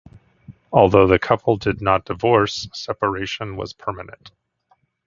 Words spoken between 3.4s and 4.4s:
was permanent.